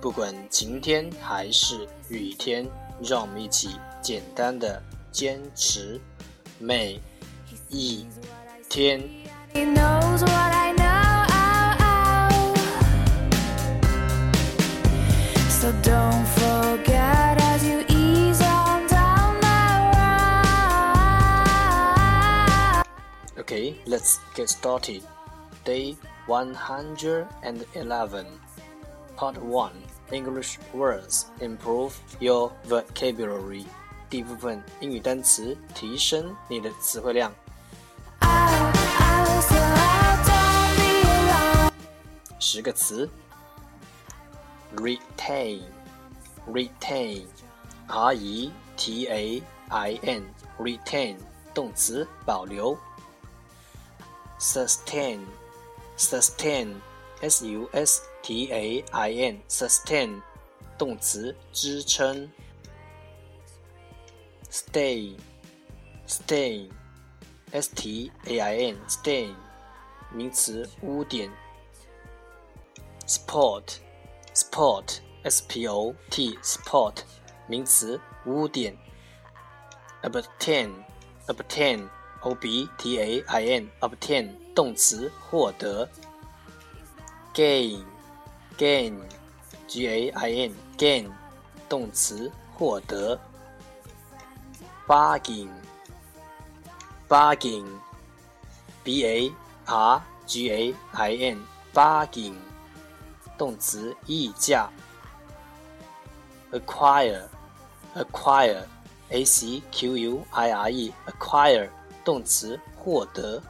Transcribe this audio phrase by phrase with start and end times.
[0.00, 2.64] 不管晴天还是雨天，
[3.02, 6.00] 让我们一起简单的坚持
[6.58, 7.00] 每
[7.68, 8.06] 一
[8.68, 9.02] 天。
[9.52, 12.54] He knows what I know ow, ow.
[15.48, 19.46] So don't forget as you ease on down the
[22.78, 22.84] road
[23.40, 25.02] Okay, let's get started.
[25.64, 28.26] Day 111.
[29.16, 29.72] Part 1
[30.10, 33.64] English words improve your vocabulary.
[34.08, 37.32] 第一部分英语单词提升你的词汇量。
[38.20, 39.54] Ow, ow, so
[40.24, 41.72] don't be alone
[42.38, 43.08] 十个词：
[44.76, 45.62] retain,
[46.46, 47.26] retain,
[47.88, 50.22] r e t a i n,
[50.58, 51.16] retain
[51.52, 52.78] 动词保留。
[54.38, 55.20] sustain,
[55.96, 56.74] sustain,
[57.20, 60.21] s u s t a i n, sustain
[60.77, 62.29] 动词支撑。
[64.49, 65.15] stay,
[66.07, 66.69] stay,
[67.51, 69.33] s t a i n, stay
[70.11, 71.31] 名词污点。
[73.11, 73.79] sport
[74.33, 77.03] sport s p o t sport
[77.47, 78.77] 名词污点
[80.03, 80.71] obtain
[81.27, 81.89] obtain
[82.21, 85.89] o b t a i n obtain 动词获得
[87.33, 87.83] gain
[88.61, 88.93] gain
[89.67, 91.09] g a i n gain
[91.67, 93.19] 动词获得
[94.87, 95.49] bargain
[97.09, 97.65] bargain
[98.83, 99.33] b a
[99.65, 101.39] r g a i n
[101.73, 102.35] bargain
[103.35, 104.69] 动词议价。
[106.51, 107.23] acquire
[107.95, 108.63] acquire
[109.09, 111.67] a c q u i r e acquire
[112.05, 113.41] 动词获得。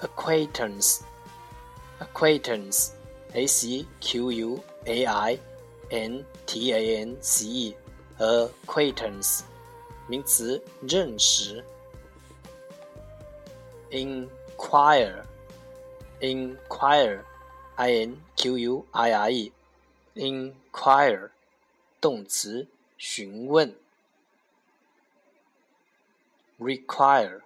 [0.00, 1.00] acquaintance
[1.99, 2.91] acquaintance
[3.33, 5.39] a c q u a i
[5.89, 7.75] n t a n c e
[8.17, 9.41] acquaintance
[10.07, 11.63] 名词认识。
[13.91, 15.23] inquire
[16.19, 17.23] inquire
[17.75, 19.51] i n q u i r e
[20.15, 21.29] inquire
[22.01, 22.67] 动词
[22.97, 23.73] 询问。
[26.59, 27.41] require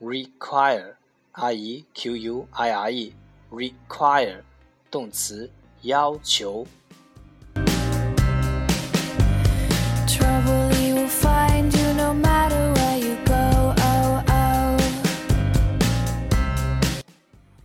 [0.00, 0.96] require
[1.32, 3.14] r e q u i r e
[3.50, 4.42] require
[4.90, 5.50] 动词
[5.82, 6.66] 要求。
[10.06, 14.78] Trouble you will find you no matter where you go oh oh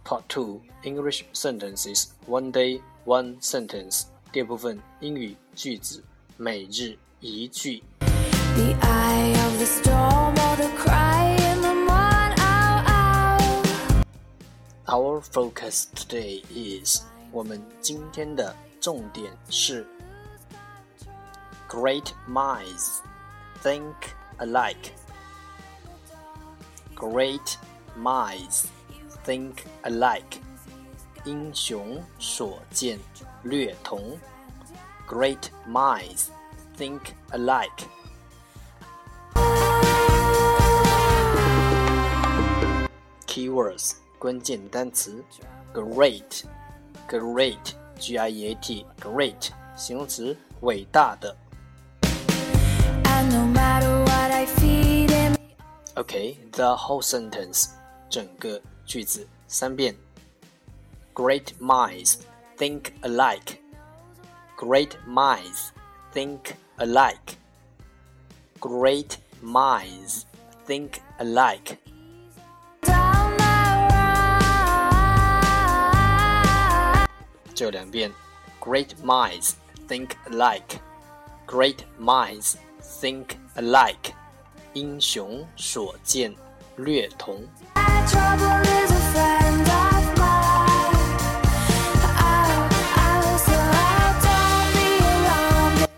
[0.04, 6.04] Part Two English Sentences One Day One Sentence 第二部分英语句子
[6.38, 7.84] 每日一句。
[8.56, 11.43] The eye of the storm or the cry
[14.88, 17.02] Our focus today is
[17.32, 19.86] 我们今天的重点是
[21.68, 23.02] Great minds
[23.62, 23.94] think
[24.40, 24.92] alike.
[26.96, 27.58] Great
[27.96, 28.66] minds
[29.24, 30.40] think alike.
[31.26, 33.00] 英雄所见
[33.44, 34.18] 略同。
[35.08, 36.30] Great minds
[36.76, 37.02] think
[37.32, 37.88] alike.
[43.28, 43.94] Keywords
[44.24, 45.24] 关键单词
[45.74, 46.44] great
[47.08, 51.36] great g i e a t great 形容词伟大的。
[53.04, 55.36] And no matter what I feed him
[55.96, 57.70] Okay, the whole sentence
[58.10, 59.96] 整个句子三遍。
[61.14, 62.20] Great minds
[62.58, 63.58] think alike.
[64.58, 65.72] Great minds
[66.14, 67.36] think alike.
[68.60, 70.24] Great minds
[70.66, 71.78] think alike.
[77.54, 78.12] 就两遍。
[78.60, 79.54] Great minds
[79.88, 80.80] think alike.
[81.48, 84.14] Great minds think alike.
[84.74, 86.36] 英雄所见
[86.76, 87.48] 略同。
[87.76, 90.90] My trouble is a friend of mine.
[92.20, 93.56] Oh, oh, so
[94.22, 95.90] don't be alarmed.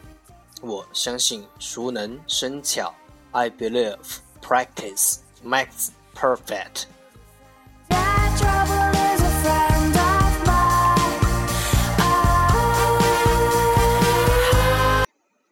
[0.62, 2.94] 我相信熟能生巧。
[3.32, 6.86] I believe practice makes perfect.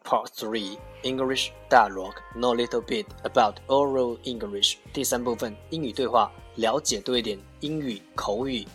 [0.04, 4.76] Part Three English Dialogue Know a little bit about oral English.
[4.92, 8.66] 第三部分英语对话，了解多一点英语口语。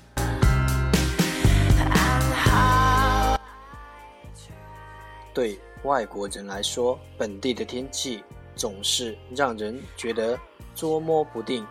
[5.31, 8.23] 对外国人来说，本地的天气
[8.55, 10.37] 总是让人觉得
[10.73, 11.63] 捉摸不定，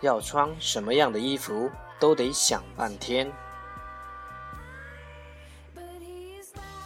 [0.00, 1.70] 要穿什么样的衣服
[2.00, 3.30] 都得想半天。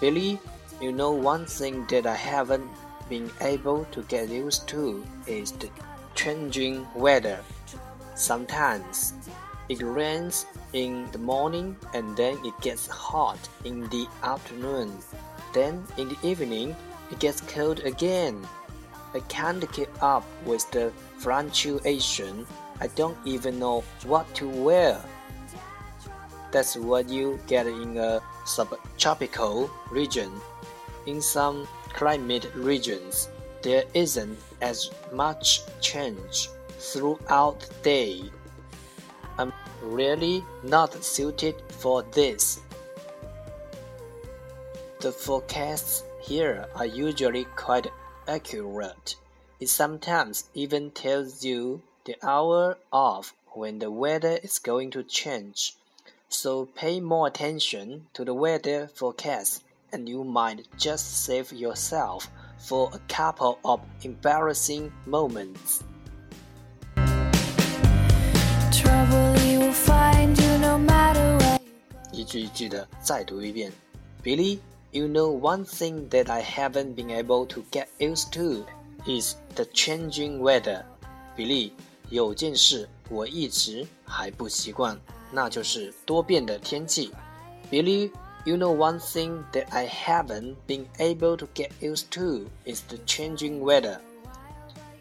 [0.00, 0.36] Billy,
[0.80, 2.68] you know one thing that I haven't
[3.08, 5.70] been able to get used to is the
[6.14, 7.40] changing weather.
[8.14, 9.14] Sometimes
[9.68, 14.92] it rains in the morning and then it gets hot in the afternoon.
[15.54, 16.76] Then in the evening
[17.10, 18.46] it gets cold again.
[19.14, 22.46] I can't keep up with the fluctuation.
[22.80, 25.00] I don't even know what to wear.
[26.52, 30.30] That's what you get in a subtropical region.
[31.06, 33.28] In some climate regions,
[33.62, 36.48] there isn't as much change
[36.78, 38.30] throughout the day.
[39.38, 42.60] I'm really not suited for this.
[45.00, 47.86] The forecasts here are usually quite
[48.26, 49.14] accurate.
[49.60, 55.76] It sometimes even tells you the hour of when the weather is going to change.
[56.28, 62.27] So pay more attention to the weather forecast and you might just save yourself
[62.57, 65.83] for a couple of embarrassing moments.
[68.71, 71.59] trouble you will find you no matter where
[72.11, 73.71] 一句一句的再读一遍。
[74.23, 74.59] Billy,
[74.91, 78.65] you know one thing that I haven't been able to get used to
[79.05, 80.83] is the changing weather.
[81.35, 81.73] 比利，
[82.09, 84.99] 有件事我一直还不习惯，
[85.31, 87.11] 那就是多变的天气。
[87.71, 88.11] Billy,
[88.45, 92.97] you know one thing that I haven't been able to get used to is the
[93.05, 93.99] changing weather.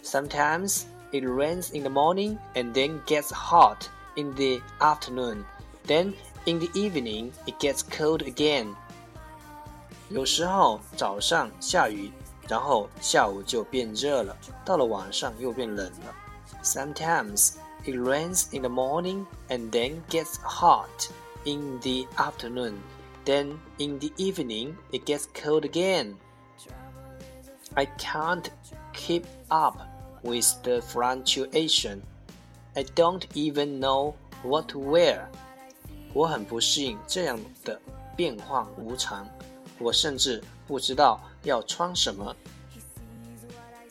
[0.02, 5.44] Sometimes it rains in the morning and then gets hot in the afternoon.
[5.86, 6.14] Then
[6.46, 8.74] in the evening it gets cold again.
[10.08, 12.10] 有时候早上下雨，
[12.48, 16.14] 然后下午就变热了，到了晚上又变冷了。
[16.62, 17.52] Sometimes
[17.84, 21.08] it rains in the morning and then gets hot
[21.44, 22.74] in the afternoon.
[23.24, 26.16] Then in the evening it gets cold again.
[27.76, 28.50] I can't
[28.92, 29.78] keep up
[30.22, 32.02] with the fluctuation.
[32.76, 35.28] I don't even know what to wear.
[36.12, 37.80] 我很不适应这样的
[38.16, 39.28] 变化无常，
[39.78, 42.34] 我甚至不知道要穿什么。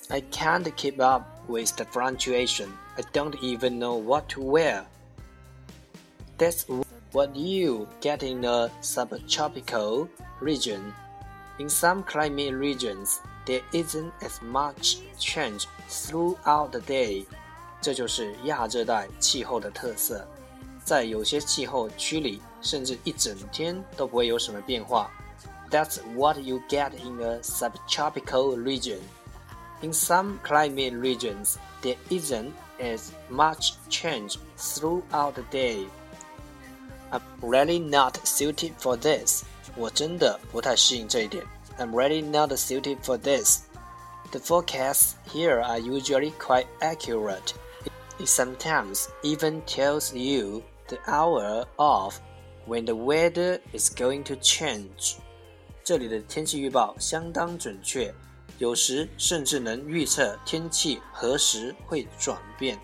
[0.10, 2.70] I can't keep up with the fluctuation.
[2.98, 4.86] I don't even know what to wear.
[6.38, 6.66] That's
[7.14, 10.08] what you get in a subtropical
[10.40, 10.94] region.
[11.58, 17.26] In some climate regions, there isn't as much change throughout the day.
[17.82, 20.28] 这就是亚热带气候的特色。
[20.84, 25.12] 在有些气候区里，甚至一整天都不会有什么变化。
[25.70, 29.00] That's what you get in a subtropical region.
[29.82, 35.86] In some climate regions, there isn't as much change throughout the day.
[37.14, 39.44] I'm really not suited for this.
[39.76, 41.44] 我真的不太适应这一点。
[41.78, 43.62] I'm really not suited for this.
[44.32, 47.54] The forecasts here are usually quite accurate.
[48.20, 52.20] It sometimes even tells you the hour of
[52.68, 55.16] when the weather is going to change.
[55.84, 58.14] 这里的天气预报相当准确，
[58.60, 62.80] 有时甚至能预测天气何时会转变。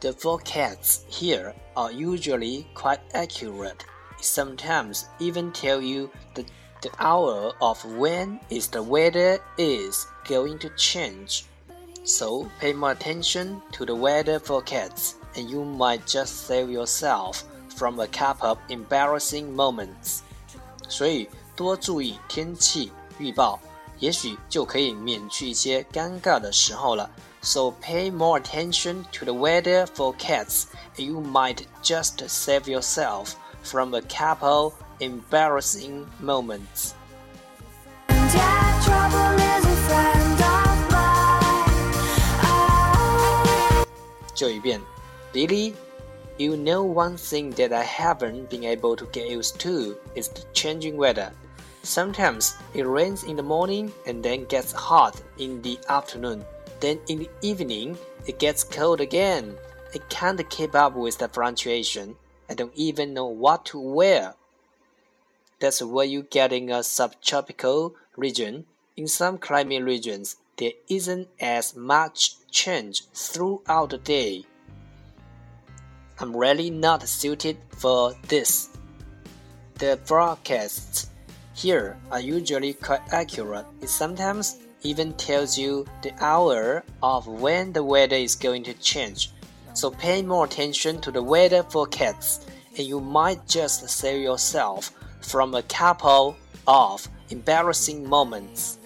[0.00, 3.84] The forecasts here are usually quite accurate.
[4.20, 6.44] Sometimes even tell you the,
[6.82, 11.44] the hour of when is the weather is going to change.
[12.04, 17.44] So pay more attention to the weather forecasts and you might just save yourself
[17.76, 20.22] from a couple of embarrassing moments.
[20.88, 23.58] 所以多注意天气预报，
[23.98, 27.10] 也许就可以免去一些尴尬的时候了。
[27.41, 30.67] so pay more attention to the weather for and
[30.97, 36.95] you might just save yourself from a couple embarrassing moments.
[46.39, 50.45] You know one thing that I haven't been able to get used to is the
[50.53, 51.33] changing weather.
[51.83, 56.45] Sometimes it rains in the morning and then gets hot in the afternoon.
[56.79, 59.55] Then in the evening it gets cold again.
[59.93, 62.15] I can't keep up with the fluctuation.
[62.49, 64.35] I don't even know what to wear.
[65.59, 68.65] That's what you get in a subtropical region.
[68.95, 74.43] In some climate regions, there isn't as much change throughout the day.
[76.19, 78.69] I'm really not suited for this.
[79.75, 81.07] The forecasts
[81.55, 83.65] here are usually quite accurate.
[83.81, 89.31] It sometimes even tells you the hour of when the weather is going to change.
[89.73, 92.45] So pay more attention to the weather forecasts,
[92.77, 96.35] and you might just save yourself from a couple
[96.67, 98.77] of embarrassing moments.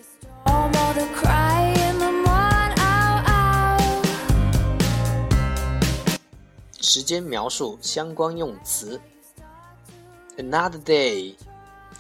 [10.38, 11.36] Another day,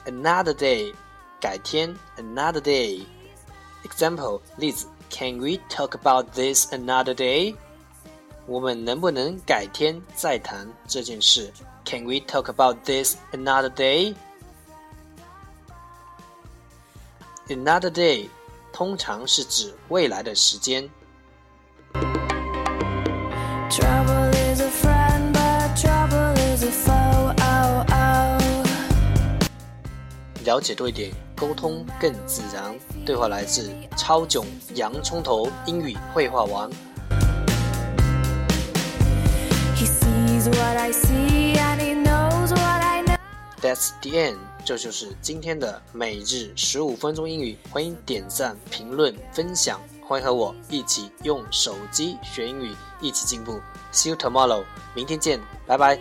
[0.06, 0.94] another day,
[1.44, 3.06] 改天 another day。
[3.85, 7.55] Example 例子：Can we talk about this another day？
[8.47, 11.53] 我们能不能改天再谈这件事？
[11.85, 13.71] Can we talk about this another
[17.49, 18.29] day？Another day
[18.73, 20.91] 通常是指未来的时间。
[30.54, 32.76] 了解多一点，沟通更自然。
[33.04, 34.46] 对话来自超囧
[34.76, 36.70] 洋葱头英语绘画王。
[43.64, 47.58] That's the end，这就是今天的每日十五分钟英语。
[47.72, 53.60] 欢迎点赞、评论、分享，欢迎和我一起用手机学英语，一起进步。
[53.92, 56.00] See you tomorrow，明天见，拜拜。